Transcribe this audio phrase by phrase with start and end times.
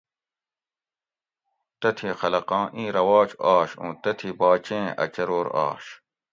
[1.79, 5.85] تتھی خلقاں ایں رواج آش اوں تتھی باچیں اۤ چرور آش